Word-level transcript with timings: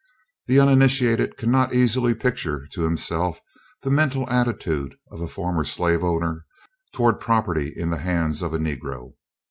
The 0.47 0.59
uninitiated 0.59 1.37
cannot 1.37 1.75
easily 1.75 2.15
picture 2.15 2.65
to 2.71 2.81
himself 2.81 3.39
the 3.83 3.91
mental 3.91 4.27
attitude 4.31 4.95
of 5.11 5.21
a 5.21 5.27
former 5.27 5.63
slaveholder 5.63 6.43
toward 6.91 7.19
property 7.19 7.71
in 7.77 7.91
the 7.91 7.99
hands 7.99 8.41
of 8.41 8.51
a 8.51 8.57
Negro. 8.57 9.13